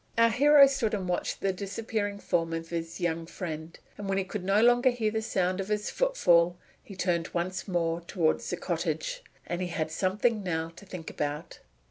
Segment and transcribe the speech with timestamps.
[0.17, 4.23] Our hero stood and watched the disappearing form of his young friend, and when he
[4.23, 8.57] could no longer hear the sound of his footfall he turned once more toward the
[8.57, 9.21] cottage.
[9.45, 11.59] And he had something now to think about.